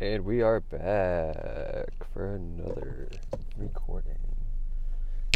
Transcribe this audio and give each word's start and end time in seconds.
And 0.00 0.24
we 0.24 0.42
are 0.42 0.60
back 0.60 1.88
for 2.12 2.36
another 2.36 3.08
recording. 3.56 4.14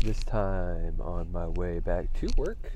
This 0.04 0.23
time 0.23 1.00
on 1.00 1.33
my 1.33 1.49
way 1.49 1.81
back 1.81 2.12
to 2.20 2.28
work 2.36 2.70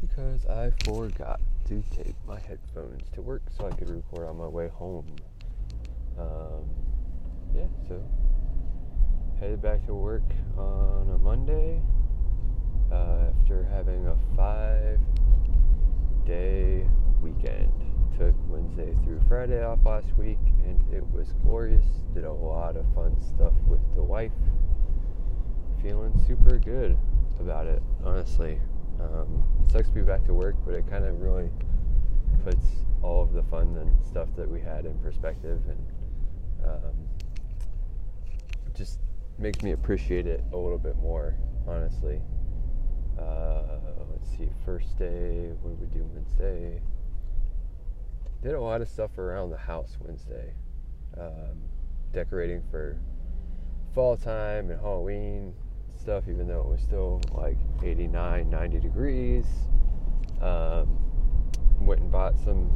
because 0.00 0.46
I 0.46 0.70
forgot 0.84 1.40
to 1.66 1.82
take 1.96 2.14
my 2.28 2.38
headphones 2.38 3.02
to 3.14 3.22
work 3.22 3.42
so 3.56 3.66
I 3.66 3.70
could 3.72 3.88
record 3.88 4.28
on 4.28 4.36
my 4.36 4.46
way 4.46 4.68
home. 4.68 5.06
Um, 6.16 6.70
yeah, 7.52 7.66
so 7.88 8.00
headed 9.40 9.60
back 9.60 9.84
to 9.86 9.94
work 9.94 10.30
on 10.56 11.10
a 11.12 11.18
Monday 11.18 11.82
uh, 12.92 13.32
after 13.36 13.64
having 13.64 14.06
a 14.06 14.16
five 14.36 14.57
Friday 19.48 19.64
off 19.64 19.78
last 19.86 20.14
week, 20.18 20.38
and 20.64 20.78
it 20.92 21.02
was 21.10 21.32
glorious. 21.42 21.86
Did 22.12 22.24
a 22.24 22.32
lot 22.32 22.76
of 22.76 22.84
fun 22.94 23.16
stuff 23.18 23.54
with 23.66 23.80
the 23.94 24.02
wife. 24.02 24.32
Feeling 25.82 26.12
super 26.26 26.58
good 26.58 26.98
about 27.40 27.66
it, 27.66 27.82
honestly. 28.04 28.60
Um, 29.00 29.42
it 29.62 29.72
sucks 29.72 29.88
to 29.88 29.94
be 29.94 30.02
back 30.02 30.26
to 30.26 30.34
work, 30.34 30.54
but 30.66 30.74
it 30.74 30.84
kind 30.90 31.06
of 31.06 31.18
really 31.22 31.48
puts 32.44 32.66
all 33.00 33.22
of 33.22 33.32
the 33.32 33.42
fun 33.44 33.74
and 33.78 33.90
stuff 34.04 34.28
that 34.36 34.50
we 34.50 34.60
had 34.60 34.84
in 34.84 34.98
perspective, 34.98 35.62
and 35.66 36.68
um, 36.68 37.08
just 38.74 38.98
makes 39.38 39.62
me 39.62 39.72
appreciate 39.72 40.26
it 40.26 40.44
a 40.52 40.56
little 40.58 40.78
bit 40.78 40.96
more, 40.96 41.34
honestly. 41.66 42.20
Uh, 43.18 43.62
let's 44.10 44.28
see, 44.28 44.50
first 44.66 44.98
day, 44.98 45.52
what 45.62 45.70
did 45.70 45.80
we 45.80 45.98
do 45.98 46.04
Wednesday? 46.12 46.82
Did 48.42 48.54
a 48.54 48.60
lot 48.60 48.80
of 48.80 48.88
stuff 48.88 49.18
around 49.18 49.50
the 49.50 49.56
house 49.56 49.96
Wednesday, 50.00 50.52
um, 51.18 51.62
decorating 52.12 52.62
for 52.70 52.96
fall 53.94 54.16
time 54.16 54.70
and 54.70 54.80
Halloween 54.80 55.54
stuff, 56.00 56.24
even 56.28 56.46
though 56.46 56.60
it 56.60 56.66
was 56.66 56.80
still 56.80 57.20
like 57.32 57.56
89, 57.82 58.48
90 58.48 58.78
degrees. 58.78 59.46
Um, 60.40 60.98
went 61.80 62.00
and 62.00 62.10
bought 62.10 62.38
some 62.38 62.70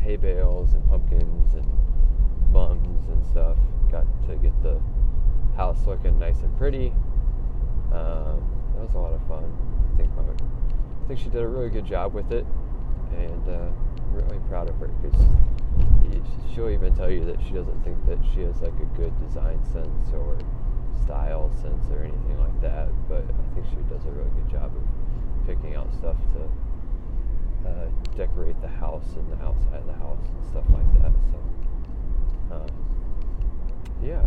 hay 0.00 0.16
bales 0.16 0.72
and 0.72 0.88
pumpkins 0.88 1.54
and 1.54 1.66
mums 2.50 3.08
and 3.08 3.24
stuff. 3.26 3.58
Got 3.90 4.06
to 4.28 4.36
get 4.36 4.62
the 4.62 4.80
house 5.56 5.86
looking 5.86 6.18
nice 6.18 6.40
and 6.40 6.56
pretty. 6.56 6.88
Um, 7.92 8.42
that 8.74 8.82
was 8.82 8.94
a 8.94 8.98
lot 8.98 9.12
of 9.12 9.26
fun. 9.28 9.44
I 9.92 9.96
think 9.98 10.10
my, 10.16 10.22
I 10.22 11.06
think 11.06 11.20
she 11.20 11.28
did 11.28 11.42
a 11.42 11.48
really 11.48 11.68
good 11.68 11.84
job 11.84 12.14
with 12.14 12.32
it, 12.32 12.46
and. 13.12 13.48
Uh, 13.48 13.70
really 14.16 14.40
proud 14.48 14.68
of 14.68 14.76
her 14.78 14.88
because 15.02 15.20
she'll 16.54 16.70
even 16.70 16.94
tell 16.96 17.10
you 17.10 17.24
that 17.24 17.36
she 17.46 17.52
doesn't 17.52 17.84
think 17.84 17.98
that 18.06 18.18
she 18.32 18.40
has 18.40 18.60
like 18.62 18.72
a 18.80 18.88
good 18.96 19.12
design 19.20 19.62
sense 19.72 20.12
or 20.14 20.38
style 21.04 21.50
sense 21.60 21.84
or 21.92 22.02
anything 22.02 22.38
like 22.40 22.58
that. 22.62 22.88
But 23.08 23.24
I 23.28 23.54
think 23.54 23.66
she 23.68 23.76
does 23.92 24.04
a 24.06 24.10
really 24.10 24.30
good 24.40 24.50
job 24.50 24.72
of 24.74 25.46
picking 25.46 25.76
out 25.76 25.92
stuff 25.94 26.16
to 26.34 27.68
uh, 27.68 27.88
decorate 28.16 28.60
the 28.62 28.68
house 28.68 29.06
and 29.16 29.30
the 29.30 29.44
outside 29.44 29.80
of 29.80 29.86
the 29.86 29.92
house 29.92 30.24
and 30.24 30.46
stuff 30.48 30.64
like 30.72 31.02
that. 31.02 31.12
So, 31.30 32.56
um, 32.56 32.68
yeah. 34.02 34.24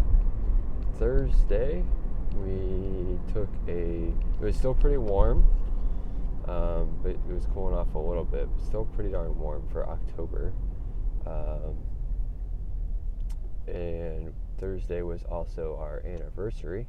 Thursday, 0.99 1.83
we 2.45 3.17
took 3.33 3.49
a. 3.67 4.13
It 4.39 4.43
was 4.43 4.55
still 4.55 4.73
pretty 4.73 4.97
warm 4.97 5.45
um, 6.49 6.97
but 7.03 7.11
it 7.11 7.33
was 7.33 7.45
cooling 7.53 7.75
off 7.75 7.93
a 7.93 7.99
little 7.99 8.23
bit. 8.23 8.49
Still 8.65 8.85
pretty 8.85 9.11
darn 9.11 9.37
warm 9.37 9.67
for 9.71 9.87
October. 9.87 10.51
Um, 11.27 11.77
and 13.67 14.33
Thursday 14.59 15.03
was 15.03 15.23
also 15.25 15.77
our 15.79 16.01
anniversary. 16.03 16.87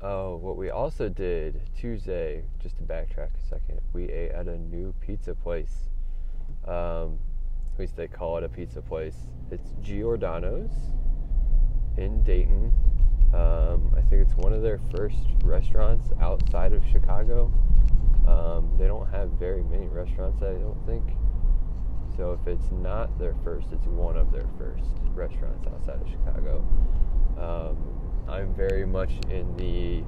Oh, 0.00 0.36
what 0.36 0.56
we 0.56 0.70
also 0.70 1.10
did 1.10 1.60
Tuesday, 1.76 2.44
just 2.62 2.78
to 2.78 2.82
backtrack 2.82 3.28
a 3.36 3.46
second, 3.46 3.80
we 3.92 4.04
ate 4.04 4.32
at 4.32 4.48
a 4.48 4.56
new 4.56 4.94
pizza 5.00 5.34
place. 5.34 5.90
Um, 6.66 7.18
at 7.74 7.78
least 7.78 7.96
they 7.96 8.08
call 8.08 8.38
it 8.38 8.44
a 8.44 8.48
pizza 8.48 8.80
place. 8.80 9.16
It's 9.50 9.74
Giordano's 9.82 10.72
in 11.98 12.22
Dayton. 12.22 12.72
Um, 13.34 13.94
I 13.96 14.00
think 14.00 14.22
it's 14.22 14.34
one 14.34 14.54
of 14.54 14.62
their 14.62 14.80
first 14.94 15.18
restaurants 15.44 16.08
outside 16.20 16.72
of 16.72 16.82
Chicago. 16.90 17.52
Um, 18.26 18.70
they 18.78 18.86
don't 18.86 19.08
have 19.10 19.30
very 19.30 19.62
many 19.64 19.86
restaurants, 19.88 20.42
I 20.42 20.52
don't 20.54 20.78
think. 20.86 21.02
So 22.16 22.32
if 22.32 22.46
it's 22.46 22.70
not 22.70 23.18
their 23.18 23.34
first, 23.42 23.68
it's 23.72 23.86
one 23.86 24.16
of 24.16 24.30
their 24.32 24.46
first 24.58 24.84
restaurants 25.14 25.66
outside 25.66 26.00
of 26.00 26.08
Chicago. 26.08 26.64
Um, 27.38 27.76
I'm 28.28 28.54
very 28.54 28.86
much 28.86 29.12
in 29.30 29.56
the 29.56 30.04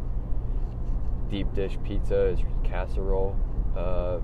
deep 1.30 1.52
dish 1.54 1.78
pizza 1.84 2.26
is 2.26 2.40
casserole 2.62 3.36
uh, 3.76 4.18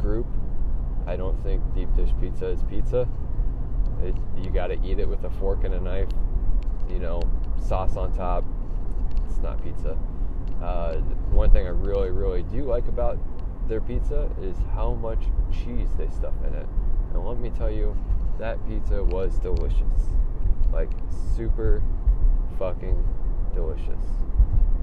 group. 0.00 0.26
I 1.06 1.16
don't 1.16 1.40
think 1.42 1.62
deep 1.74 1.94
dish 1.94 2.10
pizza 2.20 2.46
is 2.46 2.62
pizza. 2.64 3.08
It, 4.02 4.14
you 4.42 4.50
got 4.50 4.68
to 4.68 4.78
eat 4.84 4.98
it 4.98 5.08
with 5.08 5.24
a 5.24 5.30
fork 5.30 5.64
and 5.64 5.74
a 5.74 5.80
knife. 5.80 6.08
You 6.88 6.98
know, 6.98 7.22
sauce 7.62 7.96
on 7.96 8.12
top. 8.12 8.44
It's 9.28 9.38
not 9.38 9.62
pizza. 9.62 9.96
Uh, 10.62 10.96
one 11.30 11.50
thing 11.50 11.66
I 11.66 11.70
really, 11.70 12.10
really 12.10 12.42
do 12.42 12.64
like 12.64 12.86
about 12.88 13.18
their 13.68 13.80
pizza 13.80 14.28
is 14.42 14.56
how 14.74 14.94
much 14.94 15.24
cheese 15.52 15.88
they 15.96 16.08
stuff 16.08 16.34
in 16.46 16.54
it. 16.54 16.66
And 17.14 17.26
let 17.26 17.38
me 17.38 17.50
tell 17.50 17.70
you, 17.70 17.96
that 18.38 18.58
pizza 18.68 19.02
was 19.02 19.38
delicious. 19.38 20.10
Like, 20.72 20.90
super 21.36 21.82
fucking 22.58 23.02
delicious. 23.54 24.04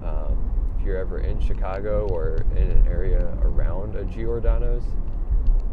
Um, 0.03 0.37
if 0.77 0.85
you're 0.85 0.97
ever 0.97 1.19
in 1.19 1.39
Chicago 1.39 2.07
or 2.09 2.45
in 2.55 2.71
an 2.71 2.87
area 2.87 3.37
around 3.41 3.95
a 3.95 4.05
Giordano's, 4.05 4.83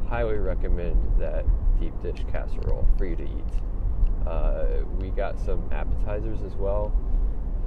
highly 0.09 0.37
recommend 0.39 0.99
that 1.19 1.45
deep 1.81 1.95
dish 2.03 2.25
casserole 2.31 2.87
for 2.97 3.07
you 3.07 3.17
to 3.17 3.25
eat. 3.25 4.27
Uh, 4.27 4.67
we 4.99 5.11
got 5.11 5.39
some 5.39 5.63
appetizers 5.73 6.43
as 6.43 6.55
well 6.55 6.93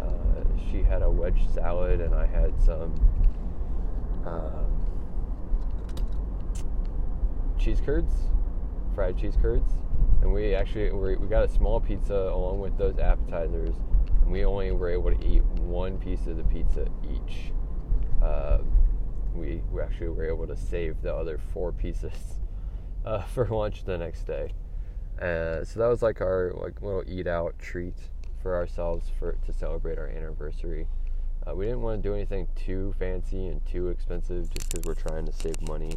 uh, 0.01 0.43
she 0.71 0.83
had 0.83 1.01
a 1.01 1.09
wedge 1.09 1.41
salad, 1.53 2.01
and 2.01 2.13
I 2.13 2.25
had 2.25 2.53
some 2.61 2.93
um, 4.25 4.77
cheese 7.57 7.81
curds, 7.83 8.13
fried 8.95 9.17
cheese 9.17 9.37
curds. 9.41 9.71
And 10.21 10.33
we 10.33 10.55
actually 10.55 10.91
we 10.91 11.27
got 11.27 11.43
a 11.43 11.47
small 11.47 11.79
pizza 11.79 12.15
along 12.15 12.59
with 12.59 12.77
those 12.77 12.97
appetizers, 12.97 13.75
and 14.21 14.31
we 14.31 14.45
only 14.45 14.71
were 14.71 14.89
able 14.89 15.15
to 15.15 15.25
eat 15.25 15.43
one 15.43 15.97
piece 15.99 16.25
of 16.27 16.37
the 16.37 16.43
pizza 16.43 16.87
each. 17.03 17.51
Uh, 18.21 18.59
we, 19.35 19.61
we 19.71 19.81
actually 19.81 20.09
were 20.09 20.25
able 20.25 20.47
to 20.47 20.55
save 20.55 21.01
the 21.01 21.13
other 21.13 21.37
four 21.53 21.71
pieces 21.71 22.39
uh, 23.05 23.21
for 23.33 23.47
lunch 23.47 23.85
the 23.85 23.97
next 23.97 24.23
day. 24.23 24.51
Uh, 25.21 25.63
so 25.63 25.79
that 25.79 25.87
was 25.87 26.01
like 26.01 26.21
our 26.21 26.53
like 26.55 26.81
little 26.81 27.03
eat 27.07 27.27
out 27.27 27.57
treat 27.57 27.95
for 28.47 28.55
ourselves 28.55 29.11
for 29.19 29.33
to 29.45 29.51
celebrate 29.51 29.99
our 29.99 30.07
anniversary. 30.07 30.87
Uh, 31.45 31.53
we 31.53 31.65
didn't 31.65 31.81
want 31.81 32.01
to 32.01 32.09
do 32.09 32.15
anything 32.15 32.47
too 32.55 32.95
fancy 32.97 33.47
and 33.47 33.59
too 33.65 33.89
expensive 33.89 34.49
just 34.53 34.69
because 34.69 34.85
we're 34.85 35.09
trying 35.09 35.25
to 35.25 35.33
save 35.33 35.61
money. 35.67 35.91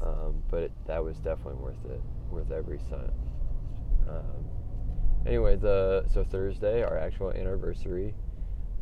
Um, 0.00 0.44
but 0.48 0.62
it, 0.62 0.72
that 0.86 1.02
was 1.02 1.16
definitely 1.16 1.60
worth 1.60 1.84
it, 1.90 2.00
worth 2.30 2.52
every 2.52 2.78
cent. 2.88 3.10
Um, 4.08 4.44
anyway, 5.26 5.56
the 5.56 6.04
so 6.14 6.22
Thursday, 6.22 6.84
our 6.84 6.96
actual 6.96 7.32
anniversary, 7.32 8.14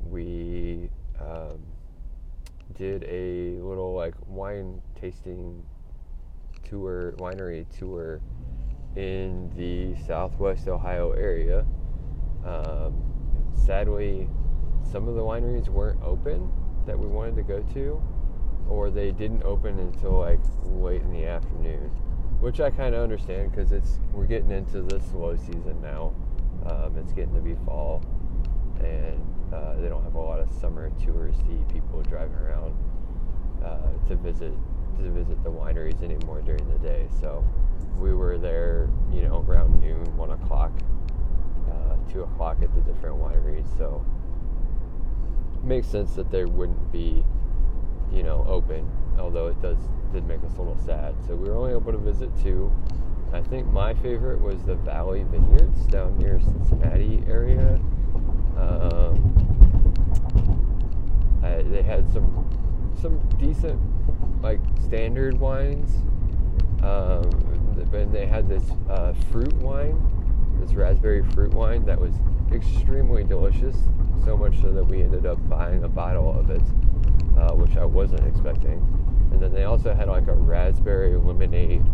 we 0.02 0.90
um, 1.18 1.62
did 2.76 3.02
a 3.04 3.62
little 3.62 3.94
like 3.94 4.14
wine 4.26 4.82
tasting 5.00 5.64
tour, 6.68 7.14
winery 7.16 7.64
tour 7.78 8.20
in 8.94 9.50
the 9.56 9.98
Southwest 10.06 10.68
Ohio 10.68 11.12
area. 11.12 11.64
Um, 12.44 13.02
sadly, 13.54 14.28
some 14.90 15.08
of 15.08 15.14
the 15.14 15.22
wineries 15.22 15.68
weren't 15.68 16.02
open 16.02 16.52
that 16.86 16.98
we 16.98 17.06
wanted 17.06 17.36
to 17.36 17.42
go 17.42 17.62
to, 17.74 18.02
or 18.68 18.90
they 18.90 19.12
didn't 19.12 19.42
open 19.42 19.78
until 19.78 20.18
like 20.18 20.40
late 20.64 21.02
in 21.02 21.12
the 21.12 21.26
afternoon, 21.26 21.90
which 22.40 22.60
I 22.60 22.70
kind 22.70 22.94
of 22.94 23.02
understand 23.02 23.50
because 23.50 23.72
it's 23.72 23.98
we're 24.12 24.26
getting 24.26 24.50
into 24.50 24.82
the 24.82 25.00
slow 25.00 25.36
season 25.36 25.80
now. 25.82 26.14
Um, 26.66 26.96
it's 26.98 27.12
getting 27.12 27.34
to 27.34 27.40
be 27.40 27.56
fall, 27.64 28.02
and 28.80 29.20
uh, 29.52 29.74
they 29.80 29.88
don't 29.88 30.02
have 30.04 30.14
a 30.14 30.20
lot 30.20 30.40
of 30.40 30.50
summer 30.52 30.90
touristy 31.00 31.72
people 31.72 32.02
driving 32.02 32.36
around 32.36 32.74
uh, 33.64 34.06
to 34.08 34.16
visit 34.16 34.52
to 34.98 35.10
visit 35.10 35.42
the 35.42 35.50
wineries 35.50 36.02
anymore 36.02 36.42
during 36.42 36.66
the 36.70 36.78
day. 36.78 37.08
So 37.20 37.44
we 37.98 38.14
were 38.14 38.38
there, 38.38 38.88
you 39.12 39.22
know, 39.22 39.44
around 39.48 39.80
noon, 39.80 40.04
one 40.16 40.30
o'clock 40.30 40.72
two 42.12 42.22
o'clock 42.22 42.58
at 42.62 42.74
the 42.74 42.80
different 42.80 43.16
wineries. 43.16 43.66
So 43.76 44.04
it 45.54 45.64
makes 45.64 45.86
sense 45.86 46.14
that 46.14 46.30
they 46.30 46.44
wouldn't 46.44 46.92
be, 46.92 47.24
you 48.12 48.22
know, 48.22 48.44
open. 48.48 48.88
Although 49.18 49.48
it 49.48 49.60
does 49.62 49.78
did 50.12 50.26
make 50.26 50.42
us 50.44 50.54
a 50.56 50.62
little 50.62 50.78
sad. 50.84 51.14
So 51.26 51.34
we 51.34 51.48
were 51.48 51.56
only 51.56 51.72
able 51.72 51.92
to 51.92 51.98
visit 51.98 52.30
two. 52.42 52.72
I 53.32 53.40
think 53.40 53.66
my 53.68 53.94
favorite 53.94 54.40
was 54.40 54.62
the 54.64 54.76
Valley 54.76 55.24
Vineyards 55.24 55.86
down 55.86 56.16
near 56.18 56.40
Cincinnati 56.40 57.22
area. 57.28 57.80
Um, 58.56 59.32
I, 61.42 61.62
they 61.62 61.82
had 61.82 62.08
some 62.12 62.48
some 63.00 63.18
decent 63.38 63.80
like 64.42 64.60
standard 64.80 65.38
wines. 65.40 65.96
Um, 66.82 67.54
and 67.94 68.12
they 68.12 68.26
had 68.26 68.48
this 68.48 68.64
uh, 68.90 69.14
fruit 69.30 69.52
wine, 69.54 69.96
this 70.64 70.74
raspberry 70.74 71.22
fruit 71.32 71.52
wine 71.52 71.84
that 71.84 72.00
was 72.00 72.14
extremely 72.52 73.24
delicious. 73.24 73.76
So 74.24 74.36
much 74.36 74.60
so 74.62 74.72
that 74.72 74.84
we 74.84 75.02
ended 75.02 75.26
up 75.26 75.38
buying 75.48 75.84
a 75.84 75.88
bottle 75.88 76.38
of 76.38 76.50
it, 76.50 76.62
uh, 77.38 77.54
which 77.54 77.76
I 77.76 77.84
wasn't 77.84 78.26
expecting. 78.26 78.78
And 79.32 79.42
then 79.42 79.52
they 79.52 79.64
also 79.64 79.92
had 79.92 80.08
like 80.08 80.26
a 80.28 80.32
raspberry 80.32 81.16
lemonade 81.16 81.84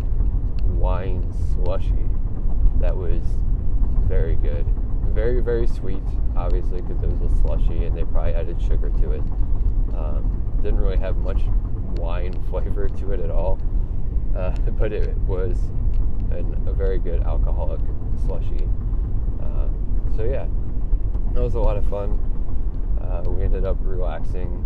wine 0.77 1.33
slushy 1.53 2.05
that 2.79 2.95
was 2.95 3.21
very 4.07 4.35
good. 4.37 4.65
Very, 5.13 5.41
very 5.41 5.67
sweet, 5.67 6.03
obviously, 6.37 6.81
because 6.81 7.03
it 7.03 7.09
was 7.09 7.31
a 7.31 7.41
slushy 7.41 7.85
and 7.85 7.97
they 7.97 8.05
probably 8.05 8.33
added 8.33 8.61
sugar 8.61 8.89
to 9.01 9.11
it. 9.11 9.23
Um, 9.93 10.59
didn't 10.63 10.79
really 10.79 10.97
have 10.97 11.17
much 11.17 11.41
wine 11.97 12.33
flavor 12.49 12.87
to 12.87 13.11
it 13.11 13.19
at 13.19 13.31
all, 13.31 13.59
uh, 14.37 14.51
but 14.79 14.93
it 14.93 15.17
was 15.27 15.57
an, 16.31 16.63
a 16.65 16.71
very 16.71 16.99
good 16.99 17.21
alcoholic 17.23 17.81
slushy. 18.25 18.65
Um, 19.41 20.13
so, 20.15 20.23
yeah, 20.23 20.47
that 21.33 21.41
was 21.41 21.55
a 21.55 21.59
lot 21.59 21.77
of 21.77 21.85
fun. 21.89 22.19
Uh, 23.01 23.29
we 23.29 23.43
ended 23.43 23.65
up 23.65 23.77
relaxing, 23.81 24.63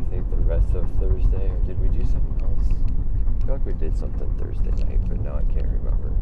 I 0.00 0.10
think, 0.10 0.30
the 0.30 0.36
rest 0.36 0.74
of 0.74 0.88
Thursday, 0.98 1.48
or 1.48 1.58
did 1.66 1.80
we 1.80 1.88
do 1.88 2.04
something 2.04 2.40
else? 2.42 2.68
I 2.70 3.46
feel 3.46 3.54
like 3.56 3.66
we 3.66 3.72
did 3.74 3.96
something 3.96 4.28
Thursday 4.38 4.70
night, 4.84 5.00
but 5.08 5.20
now 5.20 5.36
I 5.36 5.44
can't 5.52 5.68
remember. 5.68 6.12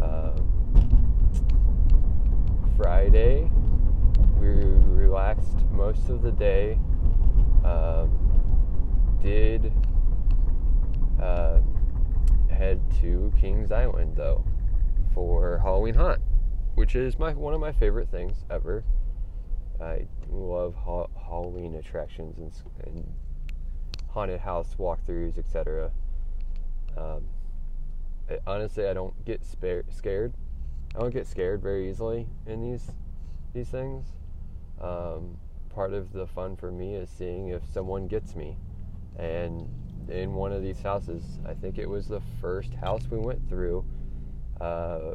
Um, 0.00 0.34
Friday, 2.76 3.50
we 4.38 4.48
relaxed 4.48 5.58
most 5.72 6.08
of 6.08 6.22
the 6.22 6.32
day. 6.32 6.78
Um, 7.64 8.10
did 9.22 9.72
uh, 11.20 11.60
head 12.50 12.80
to 13.00 13.32
Kings 13.40 13.72
Island 13.72 14.16
though 14.16 14.44
for 15.14 15.58
Halloween 15.58 15.94
Haunt, 15.94 16.20
which 16.74 16.96
is 16.96 17.18
my 17.18 17.32
one 17.32 17.54
of 17.54 17.60
my 17.60 17.72
favorite 17.72 18.10
things 18.10 18.44
ever. 18.50 18.84
I 19.80 20.06
love 20.28 20.74
ha- 20.74 21.06
Halloween 21.16 21.74
attractions 21.74 22.38
and, 22.38 22.52
and, 22.86 23.12
haunted 24.10 24.38
house 24.38 24.76
walkthroughs, 24.78 25.36
etc. 25.38 25.90
Um, 26.96 27.24
honestly, 28.46 28.86
I 28.86 28.94
don't 28.94 29.24
get 29.24 29.44
spare- 29.44 29.84
scared. 29.90 30.32
I 30.94 31.00
don't 31.00 31.12
get 31.12 31.26
scared 31.26 31.60
very 31.60 31.90
easily 31.90 32.28
in 32.46 32.60
these 32.60 32.92
these 33.52 33.68
things. 33.68 34.06
Um, 34.80 35.36
part 35.70 35.92
of 35.92 36.12
the 36.12 36.26
fun 36.26 36.56
for 36.56 36.70
me 36.70 36.94
is 36.94 37.10
seeing 37.10 37.48
if 37.48 37.62
someone 37.72 38.06
gets 38.06 38.36
me. 38.36 38.56
And 39.18 39.68
in 40.08 40.34
one 40.34 40.52
of 40.52 40.62
these 40.62 40.80
houses, 40.80 41.40
I 41.46 41.54
think 41.54 41.78
it 41.78 41.88
was 41.88 42.06
the 42.06 42.20
first 42.40 42.74
house 42.74 43.08
we 43.10 43.18
went 43.18 43.48
through. 43.48 43.84
Uh, 44.60 45.14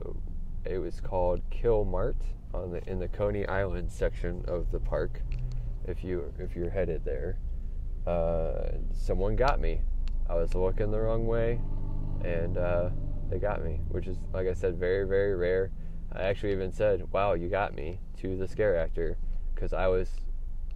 it 0.65 0.77
was 0.77 0.99
called 0.99 1.41
Kill 1.49 1.85
Mart 1.85 2.17
on 2.53 2.71
the 2.71 2.87
in 2.89 2.99
the 2.99 3.07
Coney 3.07 3.45
Island 3.47 3.91
section 3.91 4.43
of 4.47 4.71
the 4.71 4.79
park. 4.79 5.21
If 5.85 6.03
you 6.03 6.33
if 6.39 6.55
you're 6.55 6.69
headed 6.69 7.03
there, 7.05 7.39
uh, 8.05 8.71
someone 8.93 9.35
got 9.35 9.59
me. 9.59 9.81
I 10.29 10.35
was 10.35 10.53
looking 10.53 10.91
the 10.91 10.99
wrong 10.99 11.25
way, 11.25 11.59
and 12.23 12.57
uh, 12.57 12.89
they 13.29 13.39
got 13.39 13.63
me, 13.63 13.81
which 13.89 14.07
is 14.07 14.17
like 14.33 14.47
I 14.47 14.53
said, 14.53 14.77
very 14.77 15.07
very 15.07 15.35
rare. 15.35 15.71
I 16.11 16.23
actually 16.23 16.51
even 16.51 16.71
said, 16.71 17.11
"Wow, 17.11 17.33
you 17.33 17.49
got 17.49 17.73
me" 17.73 17.99
to 18.17 18.37
the 18.37 18.47
scare 18.47 18.77
actor 18.77 19.17
because 19.53 19.73
I 19.73 19.87
was 19.87 20.09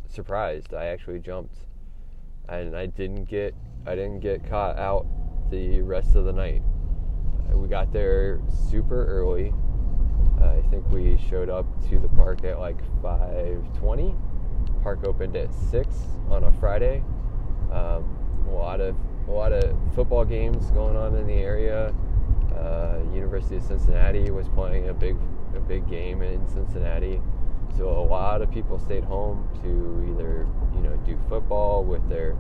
surprised. 0.07 0.74
I 0.74 0.86
actually 0.86 1.19
jumped, 1.19 1.57
and 2.48 2.75
I 2.75 2.86
didn't 2.86 3.25
get 3.25 3.56
I 3.86 3.95
didn't 3.95 4.21
get 4.21 4.48
caught 4.50 4.77
out 4.77 5.06
the 5.50 5.81
rest 5.81 6.15
of 6.15 6.25
the 6.25 6.33
night. 6.33 6.62
We 7.51 7.67
got 7.67 7.91
there 7.91 8.39
super 8.69 9.05
early. 9.05 9.53
Uh, 10.41 10.53
I 10.53 10.61
think 10.69 10.89
we 10.89 11.17
showed 11.29 11.49
up 11.49 11.65
to 11.89 11.99
the 11.99 12.09
park 12.09 12.43
at 12.43 12.59
like 12.59 12.77
5:20. 13.01 14.15
Park 14.81 15.05
opened 15.05 15.35
at 15.35 15.53
six 15.53 15.95
on 16.29 16.43
a 16.43 16.51
Friday. 16.51 17.03
Um, 17.71 18.05
a 18.47 18.51
lot 18.51 18.81
of 18.81 18.95
a 19.27 19.31
lot 19.31 19.51
of 19.51 19.75
football 19.95 20.25
games 20.25 20.69
going 20.71 20.95
on 20.95 21.15
in 21.15 21.25
the 21.27 21.33
area. 21.33 21.93
Uh, 22.55 22.99
University 23.13 23.57
of 23.57 23.63
Cincinnati 23.63 24.29
was 24.29 24.47
playing 24.49 24.89
a 24.89 24.93
big 24.93 25.15
a 25.55 25.59
big 25.59 25.87
game 25.89 26.21
in 26.21 26.45
Cincinnati. 26.47 27.21
So 27.77 27.89
a 27.89 28.05
lot 28.05 28.41
of 28.41 28.51
people 28.51 28.77
stayed 28.77 29.03
home 29.03 29.47
to 29.63 30.13
either 30.13 30.47
you 30.75 30.81
know 30.81 30.95
do 31.05 31.17
football 31.29 31.83
with 31.83 32.07
their 32.09 32.35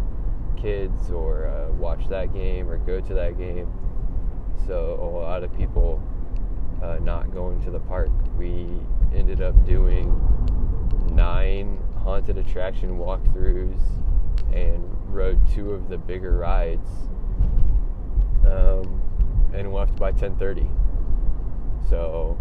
kids 0.57 1.09
or 1.09 1.47
uh, 1.47 1.71
watch 1.73 2.07
that 2.09 2.33
game 2.33 2.69
or 2.69 2.77
go 2.77 3.01
to 3.01 3.13
that 3.13 3.37
game. 3.37 3.71
So 4.65 4.99
a 5.01 5.05
lot 5.05 5.43
of 5.43 5.55
people 5.57 6.01
uh, 6.81 6.99
not 7.01 7.33
going 7.33 7.61
to 7.63 7.71
the 7.71 7.79
park. 7.79 8.09
We 8.37 8.67
ended 9.13 9.41
up 9.41 9.65
doing 9.65 10.09
nine 11.13 11.77
haunted 12.03 12.37
attraction 12.37 12.97
walkthroughs 12.97 13.81
and 14.53 14.83
rode 15.07 15.39
two 15.51 15.71
of 15.71 15.89
the 15.89 15.97
bigger 15.97 16.37
rides 16.37 16.87
um, 18.45 19.01
and 19.53 19.73
left 19.73 19.95
by 19.97 20.11
10:30. 20.11 20.69
So 21.89 22.37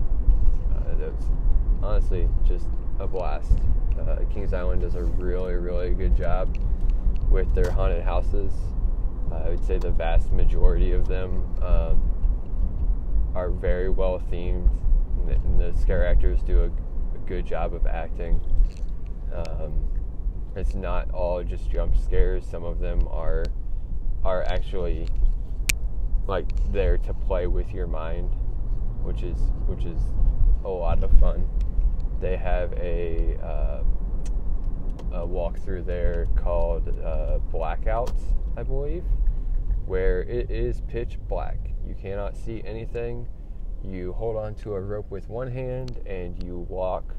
uh, 0.75 0.95
that 0.97 1.15
was 1.15 1.25
honestly 1.83 2.29
just 2.47 2.67
a 2.99 3.07
blast. 3.07 3.53
Uh, 3.99 4.17
Kings 4.33 4.53
Island 4.53 4.83
does 4.83 4.95
a 4.95 5.05
really, 5.05 5.55
really 5.55 5.95
good 5.95 6.17
job 6.17 6.57
with 7.31 7.53
their 7.55 7.71
haunted 7.71 8.03
houses. 8.03 8.53
I 9.33 9.49
would 9.49 9.65
say 9.65 9.79
the 9.79 9.91
vast 9.91 10.33
majority 10.33 10.93
of 10.93 11.09
them 11.09 11.45
um, 11.63 13.31
are 13.35 13.51
very 13.51 13.91
well 13.91 14.21
themed, 14.31 14.69
and 15.19 15.29
the, 15.29 15.35
and 15.35 15.61
the 15.61 15.79
scare 15.81 16.07
actors 16.07 16.43
do 16.43 16.61
a, 16.61 16.67
a, 16.67 17.19
good 17.27 17.47
job 17.47 17.75
of 17.75 17.87
acting. 17.87 18.41
Um, 19.33 19.89
it's 20.57 20.75
not 20.75 21.11
all 21.13 21.43
just 21.43 21.71
jump 21.71 21.97
scares. 21.97 22.47
Some 22.47 22.65
of 22.65 22.79
them 22.79 23.07
are 23.09 23.45
are 24.25 24.45
actually 24.45 25.09
like 26.27 26.47
there 26.73 26.99
to 26.99 27.15
play 27.15 27.47
with 27.47 27.73
your 27.73 27.87
mind, 27.87 28.31
which 29.03 29.23
is 29.23 29.39
which 29.67 29.85
is 29.85 29.99
a 30.65 30.69
lot 30.69 31.03
of 31.03 31.11
fun 31.19 31.49
they 32.23 32.37
have 32.37 32.73
a, 32.75 33.37
uh, 33.43 33.83
a 35.13 35.25
walk 35.25 35.59
through 35.59 35.83
there 35.83 36.27
called 36.37 36.89
uh, 36.89 37.39
Blackouts, 37.53 38.23
I 38.57 38.63
believe, 38.63 39.05
where 39.87 40.23
it 40.23 40.51
is 40.51 40.81
pitch 40.89 41.19
black. 41.29 41.59
You 41.87 41.95
cannot 41.95 42.37
see 42.37 42.63
anything. 42.65 43.27
You 43.85 44.13
hold 44.13 44.37
on 44.37 44.55
to 44.57 44.75
a 44.75 44.81
rope 44.81 45.11
with 45.11 45.29
one 45.29 45.51
hand 45.51 45.99
and 46.07 46.41
you 46.43 46.67
walk 46.69 47.15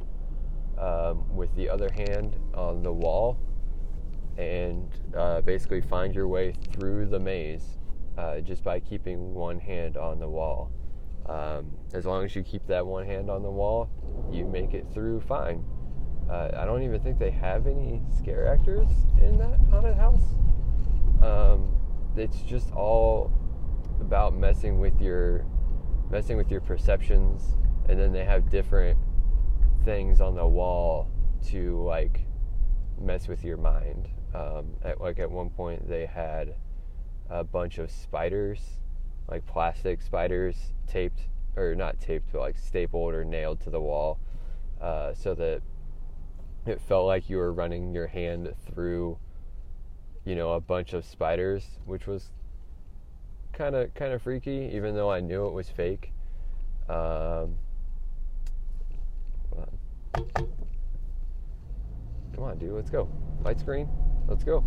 um, 0.78 1.36
with 1.36 1.54
the 1.56 1.70
other 1.70 1.90
hand 1.92 2.38
on 2.54 2.82
the 2.84 2.92
wall 2.92 3.38
and 4.38 4.90
uh, 5.16 5.42
basically 5.42 5.82
find 5.82 6.16
your 6.16 6.28
way 6.28 6.54
through 6.72 7.06
the 7.08 7.20
maze 7.20 7.78
uh, 8.18 8.40
just 8.40 8.64
by 8.64 8.80
keeping 8.80 9.34
one 9.34 9.60
hand 9.60 9.98
on 9.98 10.20
the 10.20 10.28
wall. 10.28 10.72
Um, 11.26 11.72
as 11.94 12.06
long 12.06 12.26
as 12.26 12.36
you 12.36 12.44
keep 12.44 12.66
that 12.68 12.86
one 12.86 13.06
hand 13.06 13.30
on 13.30 13.44
the 13.44 13.52
wall, 13.52 13.90
you 14.32 14.46
make 14.46 14.74
it 14.74 14.86
through 14.94 15.22
fine. 15.22 15.64
Uh, 16.30 16.50
I 16.58 16.66
don't 16.66 16.84
even 16.84 17.02
think 17.02 17.20
they 17.20 17.32
have 17.32 17.68
any 17.68 18.02
scare 18.18 18.48
actors 18.48 18.90
in 19.20 19.38
that 19.40 19.60
haunted 19.70 19.98
house. 19.98 20.24
Um, 21.22 21.76
it's 22.16 22.42
just 22.42 22.72
all 22.72 23.32
about 24.00 24.36
messing 24.36 24.80
with 24.80 25.00
your 25.02 25.46
messing 26.10 26.38
with 26.38 26.52
your 26.52 26.62
perceptions, 26.62 27.58
and 27.90 28.00
then 28.00 28.14
they 28.14 28.26
have 28.26 28.50
different 28.50 28.98
things 29.84 30.22
on 30.22 30.36
the 30.36 30.46
wall 30.46 31.10
to 31.48 31.82
like 31.84 32.22
mess 33.00 33.28
with 33.28 33.44
your 33.44 33.58
mind. 33.58 34.10
Um, 34.34 34.74
at, 34.84 35.00
like 35.00 35.20
at 35.20 35.30
one 35.30 35.50
point, 35.50 35.88
they 35.88 36.06
had 36.06 36.56
a 37.30 37.44
bunch 37.44 37.78
of 37.78 37.90
spiders 37.90 38.80
like 39.28 39.46
plastic 39.46 40.02
spiders 40.02 40.74
taped 40.88 41.22
or 41.56 41.76
not 41.76 42.00
taped 42.00 42.32
but 42.32 42.40
like 42.40 42.58
stapled 42.58 43.14
or 43.14 43.24
nailed 43.24 43.60
to 43.62 43.70
the 43.70 43.80
wall 43.80 44.20
uh, 44.82 45.14
so 45.14 45.34
that 45.34 45.62
it 46.66 46.82
felt 46.82 47.06
like 47.06 47.30
you 47.30 47.38
were 47.38 47.52
running 47.52 47.94
your 47.94 48.08
hand 48.08 48.54
through 48.66 49.18
you 50.26 50.36
know 50.36 50.54
a 50.54 50.60
bunch 50.60 50.94
of 50.94 51.06
spiders 51.06 51.66
which 51.86 52.08
was 52.08 52.32
kind 53.52 53.76
of 53.76 53.94
kind 53.94 54.14
of 54.14 54.22
freaky 54.22 54.72
even 54.74 54.96
though 54.96 55.12
i 55.12 55.20
knew 55.20 55.46
it 55.46 55.54
was 55.54 55.70
fake. 55.70 56.12
Um, 56.90 57.56
come 62.34 62.44
on 62.44 62.58
dude 62.58 62.74
let's 62.74 62.90
go. 62.90 63.10
Light 63.44 63.60
screen 63.60 63.90
let's 64.28 64.44
go. 64.44 64.64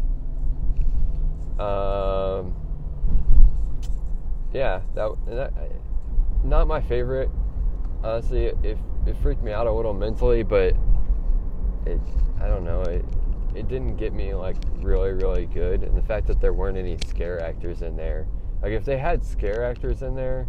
Um, 1.59 2.55
yeah, 4.53 4.81
that, 4.95 5.11
that 5.27 5.53
not 6.45 6.67
my 6.67 6.81
favorite. 6.81 7.31
Honestly, 8.03 8.47
it, 8.47 8.79
it 9.07 9.17
freaked 9.23 9.43
me 9.43 9.53
out 9.53 9.67
a 9.67 9.73
little 9.73 9.95
mentally, 9.95 10.43
but 10.43 10.75
it 11.87 12.01
I 12.41 12.49
don't 12.49 12.65
know 12.65 12.83
it 12.83 13.05
it 13.55 13.69
didn't 13.69 13.97
get 13.97 14.13
me 14.13 14.35
like 14.35 14.57
really 14.81 15.13
really 15.13 15.47
good, 15.47 15.83
and 15.83 15.97
the 15.97 16.03
fact 16.03 16.27
that 16.27 16.41
there 16.41 16.53
weren't 16.53 16.77
any 16.77 16.99
scare 17.07 17.43
actors 17.43 17.83
in 17.83 17.97
there, 17.97 18.27
like 18.63 18.73
if 18.73 18.85
they 18.85 18.99
had 18.99 19.25
scare 19.25 19.65
actors 19.65 20.03
in 20.03 20.15
there, 20.15 20.47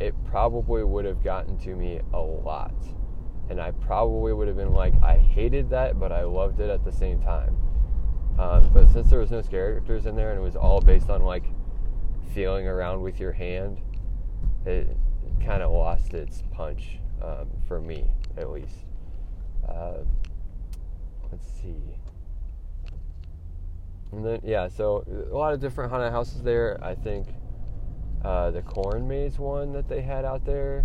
it 0.00 0.14
probably 0.24 0.82
would 0.82 1.04
have 1.04 1.22
gotten 1.22 1.56
to 1.58 1.74
me 1.74 2.00
a 2.12 2.20
lot, 2.20 2.74
and 3.48 3.60
I 3.60 3.70
probably 3.70 4.32
would 4.32 4.48
have 4.48 4.56
been 4.56 4.72
like 4.72 4.94
I 5.02 5.18
hated 5.18 5.70
that, 5.70 6.00
but 6.00 6.10
I 6.10 6.24
loved 6.24 6.60
it 6.60 6.70
at 6.70 6.84
the 6.84 6.92
same 6.92 7.20
time. 7.22 7.56
Um, 8.38 8.70
but 8.72 8.88
since 8.88 9.10
there 9.10 9.18
was 9.18 9.30
no 9.30 9.42
scare 9.42 9.76
actors 9.76 10.06
in 10.06 10.16
there 10.16 10.30
and 10.30 10.38
it 10.40 10.42
was 10.42 10.56
all 10.56 10.80
based 10.80 11.10
on 11.10 11.20
like 11.20 11.44
feeling 12.34 12.66
around 12.66 13.02
with 13.02 13.20
your 13.20 13.32
hand, 13.32 13.78
it, 14.64 14.96
kind 15.44 15.62
of 15.62 15.72
lost 15.72 16.14
its 16.14 16.42
punch 16.52 16.98
um, 17.20 17.48
for 17.66 17.80
me, 17.80 18.06
at 18.36 18.50
least. 18.50 18.76
Uh, 19.68 19.98
let's 21.30 21.46
see. 21.60 21.98
And 24.12 24.24
then, 24.24 24.40
yeah, 24.44 24.68
so 24.68 25.04
a 25.30 25.36
lot 25.36 25.52
of 25.54 25.60
different 25.60 25.90
haunted 25.90 26.12
houses 26.12 26.42
there. 26.42 26.78
I 26.82 26.94
think 26.94 27.28
uh, 28.24 28.50
the 28.50 28.62
Corn 28.62 29.08
Maze 29.08 29.38
one 29.38 29.72
that 29.72 29.88
they 29.88 30.02
had 30.02 30.24
out 30.24 30.44
there 30.44 30.84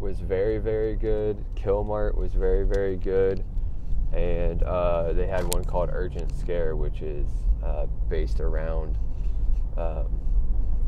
was 0.00 0.20
very, 0.20 0.58
very 0.58 0.96
good. 0.96 1.44
Killmart 1.54 2.16
was 2.16 2.32
very, 2.32 2.64
very 2.64 2.96
good. 2.96 3.44
And 4.12 4.62
uh, 4.64 5.12
they 5.12 5.28
had 5.28 5.44
one 5.52 5.64
called 5.64 5.90
Urgent 5.92 6.36
Scare, 6.36 6.74
which 6.74 7.02
is 7.02 7.26
uh, 7.64 7.86
based 8.08 8.40
around 8.40 8.98
um, 9.76 10.20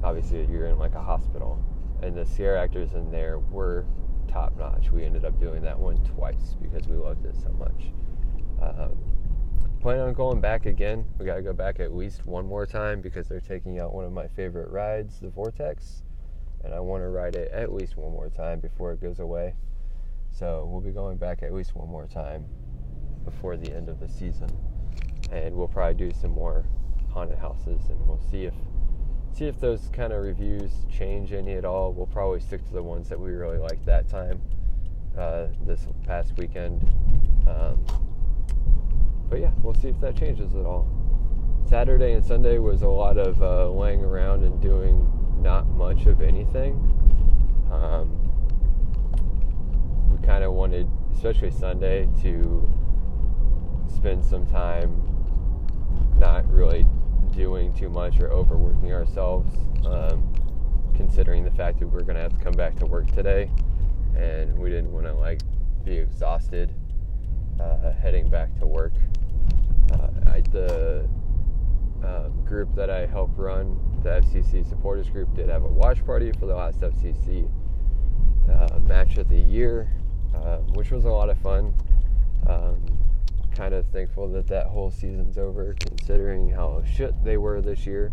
obviously 0.02 0.46
you're 0.50 0.66
in 0.66 0.78
like 0.78 0.94
a 0.94 1.02
hospital 1.02 1.62
and 2.02 2.16
the 2.16 2.24
scare 2.24 2.56
actors 2.56 2.92
in 2.94 3.10
there 3.10 3.38
were 3.38 3.84
top 4.28 4.56
notch. 4.58 4.90
We 4.90 5.04
ended 5.04 5.24
up 5.24 5.38
doing 5.38 5.62
that 5.62 5.78
one 5.78 5.96
twice 6.04 6.56
because 6.60 6.86
we 6.88 6.96
loved 6.96 7.24
it 7.24 7.36
so 7.36 7.50
much. 7.50 7.92
Um, 8.60 8.96
planning 9.82 10.02
on 10.04 10.12
going 10.14 10.40
back 10.40 10.66
again. 10.66 11.04
We 11.18 11.26
got 11.26 11.34
to 11.34 11.42
go 11.42 11.52
back 11.52 11.80
at 11.80 11.92
least 11.92 12.24
one 12.24 12.46
more 12.46 12.66
time 12.66 13.00
because 13.00 13.26
they're 13.26 13.40
taking 13.40 13.80
out 13.80 13.92
one 13.92 14.04
of 14.04 14.12
my 14.12 14.28
favorite 14.28 14.70
rides, 14.70 15.18
the 15.18 15.28
Vortex, 15.28 16.04
and 16.62 16.72
I 16.72 16.78
want 16.78 17.02
to 17.02 17.08
ride 17.08 17.34
it 17.34 17.50
at 17.50 17.72
least 17.72 17.96
one 17.96 18.12
more 18.12 18.30
time 18.30 18.60
before 18.60 18.92
it 18.92 19.00
goes 19.02 19.18
away. 19.18 19.54
So 20.30 20.68
we'll 20.70 20.80
be 20.80 20.92
going 20.92 21.16
back 21.16 21.42
at 21.42 21.52
least 21.52 21.74
one 21.74 21.88
more 21.88 22.06
time 22.06 22.44
before 23.24 23.56
the 23.56 23.74
end 23.74 23.88
of 23.88 23.98
the 23.98 24.08
season, 24.08 24.48
and 25.32 25.52
we'll 25.52 25.66
probably 25.66 26.08
do 26.08 26.16
some 26.16 26.30
more 26.30 26.64
haunted 27.12 27.38
houses, 27.38 27.80
and 27.88 28.06
we'll 28.06 28.22
see 28.30 28.44
if 28.44 28.54
see 29.32 29.46
if 29.46 29.58
those 29.58 29.90
kind 29.92 30.12
of 30.12 30.22
reviews 30.22 30.70
change 30.96 31.32
any 31.32 31.54
at 31.54 31.64
all. 31.64 31.92
We'll 31.92 32.06
probably 32.06 32.38
stick 32.38 32.64
to 32.66 32.72
the 32.72 32.82
ones 32.84 33.08
that 33.08 33.18
we 33.18 33.32
really 33.32 33.58
liked 33.58 33.84
that 33.86 34.08
time, 34.08 34.40
uh, 35.18 35.48
this 35.66 35.88
past 36.06 36.36
weekend. 36.36 36.88
Um, 37.48 37.84
but 39.32 39.40
yeah, 39.40 39.50
we'll 39.62 39.72
see 39.72 39.88
if 39.88 39.98
that 39.98 40.14
changes 40.14 40.54
at 40.54 40.66
all. 40.66 40.86
Saturday 41.66 42.12
and 42.12 42.22
Sunday 42.22 42.58
was 42.58 42.82
a 42.82 42.88
lot 42.88 43.16
of 43.16 43.42
uh, 43.42 43.66
laying 43.70 44.04
around 44.04 44.44
and 44.44 44.60
doing 44.60 45.10
not 45.40 45.66
much 45.70 46.04
of 46.04 46.20
anything. 46.20 46.74
Um, 47.72 48.10
we 50.10 50.18
kind 50.26 50.44
of 50.44 50.52
wanted, 50.52 50.86
especially 51.14 51.50
Sunday, 51.50 52.10
to 52.20 52.70
spend 53.88 54.22
some 54.22 54.44
time 54.44 55.00
not 56.18 56.46
really 56.52 56.84
doing 57.30 57.72
too 57.72 57.88
much 57.88 58.20
or 58.20 58.30
overworking 58.30 58.92
ourselves, 58.92 59.50
um, 59.86 60.30
considering 60.94 61.42
the 61.42 61.50
fact 61.52 61.78
that 61.78 61.86
we're 61.86 62.02
going 62.02 62.16
to 62.16 62.22
have 62.22 62.36
to 62.36 62.44
come 62.44 62.52
back 62.52 62.76
to 62.80 62.84
work 62.84 63.10
today, 63.12 63.50
and 64.14 64.58
we 64.58 64.68
didn't 64.68 64.92
want 64.92 65.06
to 65.06 65.14
like 65.14 65.40
be 65.86 65.96
exhausted 65.96 66.74
uh, 67.58 67.92
heading 67.92 68.28
back 68.28 68.54
to 68.58 68.66
work. 68.66 68.92
Uh, 69.92 70.30
I, 70.30 70.40
the 70.50 71.08
uh, 72.04 72.28
group 72.46 72.74
that 72.74 72.90
I 72.90 73.06
help 73.06 73.30
run, 73.36 73.78
the 74.02 74.10
FCC 74.10 74.68
supporters 74.68 75.08
group, 75.08 75.34
did 75.34 75.48
have 75.48 75.62
a 75.62 75.68
watch 75.68 76.04
party 76.04 76.32
for 76.32 76.46
the 76.46 76.54
last 76.54 76.80
FCC 76.80 77.48
uh, 78.50 78.78
match 78.80 79.18
of 79.18 79.28
the 79.28 79.38
year, 79.38 79.90
uh, 80.34 80.58
which 80.74 80.90
was 80.90 81.04
a 81.04 81.10
lot 81.10 81.30
of 81.30 81.38
fun. 81.38 81.74
Um, 82.48 82.82
kind 83.54 83.74
of 83.74 83.86
thankful 83.88 84.28
that 84.28 84.46
that 84.48 84.66
whole 84.66 84.90
season's 84.90 85.38
over, 85.38 85.74
considering 85.78 86.50
how 86.50 86.82
shit 86.84 87.12
they 87.22 87.36
were 87.36 87.60
this 87.60 87.86
year. 87.86 88.12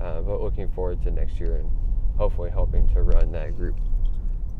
Uh, 0.00 0.20
but 0.20 0.40
looking 0.40 0.68
forward 0.68 1.02
to 1.02 1.10
next 1.10 1.38
year 1.38 1.56
and 1.56 1.70
hopefully 2.16 2.50
helping 2.50 2.88
to 2.92 3.02
run 3.02 3.30
that 3.32 3.56
group 3.56 3.76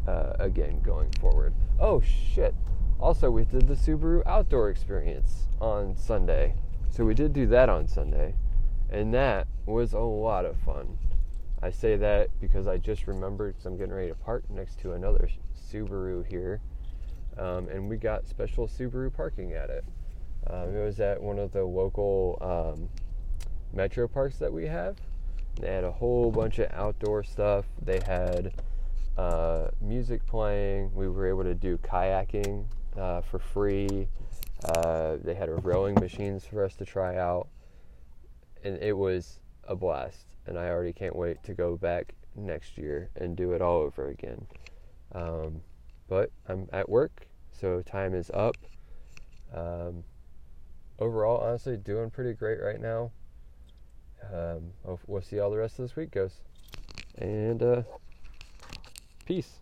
uh, 0.07 0.35
again 0.39 0.81
going 0.83 1.11
forward. 1.21 1.53
Oh 1.81 2.01
shit! 2.01 2.55
Also, 3.02 3.30
we 3.30 3.44
did 3.44 3.66
the 3.66 3.75
Subaru 3.75 4.23
outdoor 4.26 4.71
experience 4.71 5.49
on 5.61 5.97
Sunday, 5.97 6.54
so 6.88 7.04
we 7.04 7.14
did 7.14 7.32
do 7.32 7.47
that 7.49 7.68
on 7.68 7.88
Sunday, 7.88 8.35
and 8.88 9.12
that 9.12 9.49
was 9.66 9.92
a 9.92 9.99
lot 9.99 10.44
of 10.44 10.56
fun. 10.56 10.97
I 11.61 11.71
say 11.71 11.97
that 11.97 12.30
because 12.40 12.66
I 12.66 12.78
just 12.78 13.06
remembered 13.06 13.54
because 13.54 13.66
I'm 13.66 13.76
getting 13.76 13.92
ready 13.92 14.09
to 14.09 14.14
park 14.14 14.49
next 14.49 14.78
to 14.80 14.92
another 14.92 15.28
Subaru 15.54 16.25
here 16.26 16.61
um, 17.38 17.68
and 17.68 17.88
we 17.88 17.97
got 17.97 18.26
special 18.26 18.68
Subaru 18.68 19.12
parking 19.12 19.52
at 19.52 19.71
it. 19.71 19.85
Um, 20.49 20.75
it 20.75 20.85
was 20.85 21.00
at 21.00 21.21
one 21.21 21.38
of 21.38 21.52
the 21.52 21.64
local 21.64 22.38
um, 22.40 22.88
metro 23.73 24.09
parks 24.09 24.38
that 24.38 24.52
we 24.52 24.66
have. 24.66 24.97
They 25.61 25.73
had 25.73 25.85
a 25.85 25.92
whole 25.92 26.30
bunch 26.30 26.59
of 26.59 26.71
outdoor 26.73 27.23
stuff. 27.23 27.66
They 27.80 28.00
had 28.06 28.52
uh, 29.16 29.68
music 29.80 30.26
playing. 30.26 30.94
We 30.94 31.09
were 31.09 31.26
able 31.26 31.44
to 31.44 31.54
do 31.54 31.78
kayaking 31.78 32.64
uh, 32.97 33.21
for 33.23 33.39
free. 33.39 34.09
Uh, 34.65 35.17
they 35.23 35.35
had 35.35 35.49
rowing 35.65 35.95
machines 35.95 36.45
for 36.45 36.65
us 36.65 36.75
to 36.77 36.85
try 36.85 37.17
out, 37.17 37.49
and 38.65 38.79
it 38.79 38.97
was 38.97 39.41
a 39.65 39.75
blast. 39.75 40.27
And 40.47 40.59
I 40.59 40.69
already 40.69 40.93
can't 40.93 41.17
wait 41.17 41.43
to 41.45 41.55
go 41.55 41.77
back 41.77 42.15
next 42.35 42.79
year 42.79 43.11
and 43.17 43.37
do 43.37 43.53
it 43.53 43.63
all 43.63 43.79
over 43.79 44.09
again. 44.09 44.47
Um, 45.13 45.63
but 46.09 46.31
I'm 46.49 46.69
at 46.73 46.89
work, 46.89 47.27
so 47.51 47.83
time 47.83 48.15
is 48.15 48.31
up. 48.33 48.57
Um, 49.55 50.05
overall, 50.99 51.41
honestly, 51.41 51.77
doing 51.77 52.11
pretty 52.11 52.33
great 52.33 52.61
right 52.61 52.81
now. 52.81 53.11
Um, 54.33 54.73
we'll 55.07 55.23
see 55.23 55.37
how 55.37 55.51
the 55.51 55.57
rest 55.57 55.79
of 55.79 55.85
this 55.85 55.97
week 55.97 56.13
goes. 56.13 56.41
And 57.19 57.63
uh, 57.63 57.83
peace. 59.27 59.62